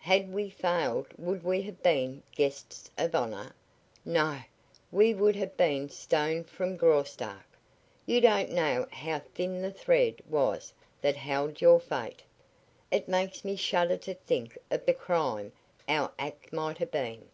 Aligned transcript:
Had 0.00 0.30
we 0.30 0.50
failed 0.50 1.06
would 1.16 1.42
we 1.42 1.62
have 1.62 1.82
been 1.82 2.22
guests 2.32 2.90
of 2.98 3.14
honor? 3.14 3.54
No! 4.04 4.40
We 4.92 5.14
would 5.14 5.36
have 5.36 5.56
been 5.56 5.88
stoned 5.88 6.50
from 6.50 6.76
Graustark. 6.76 7.46
You 8.04 8.20
don't 8.20 8.50
know 8.52 8.86
how 8.92 9.20
thin 9.34 9.62
the 9.62 9.72
thread 9.72 10.16
was 10.28 10.74
that 11.00 11.16
held 11.16 11.62
your 11.62 11.80
fate. 11.80 12.22
It 12.90 13.08
makes 13.08 13.42
me 13.42 13.56
shudder 13.56 13.96
to 13.96 14.12
think 14.12 14.58
of 14.70 14.84
the 14.84 14.92
crime 14.92 15.50
our 15.88 16.12
act 16.18 16.52
might 16.52 16.76
have 16.76 16.90
been. 16.90 17.30